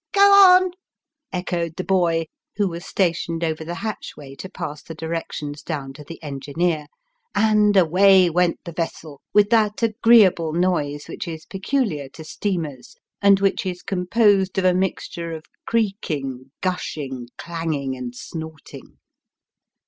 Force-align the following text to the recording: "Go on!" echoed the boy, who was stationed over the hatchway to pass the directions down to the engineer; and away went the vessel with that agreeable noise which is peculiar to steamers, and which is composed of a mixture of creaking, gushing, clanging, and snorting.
"Go 0.15 0.33
on!" 0.33 0.71
echoed 1.31 1.75
the 1.75 1.83
boy, 1.83 2.25
who 2.55 2.67
was 2.67 2.85
stationed 2.87 3.43
over 3.43 3.63
the 3.63 3.75
hatchway 3.85 4.33
to 4.39 4.49
pass 4.49 4.81
the 4.81 4.95
directions 4.95 5.61
down 5.61 5.93
to 5.93 6.03
the 6.03 6.17
engineer; 6.23 6.87
and 7.35 7.77
away 7.77 8.27
went 8.27 8.59
the 8.65 8.71
vessel 8.71 9.21
with 9.31 9.51
that 9.51 9.83
agreeable 9.83 10.53
noise 10.53 11.05
which 11.05 11.27
is 11.27 11.45
peculiar 11.45 12.09
to 12.09 12.23
steamers, 12.23 12.95
and 13.21 13.41
which 13.41 13.63
is 13.63 13.83
composed 13.83 14.57
of 14.57 14.65
a 14.65 14.73
mixture 14.73 15.33
of 15.33 15.43
creaking, 15.67 16.51
gushing, 16.61 17.27
clanging, 17.37 17.95
and 17.95 18.15
snorting. 18.15 18.97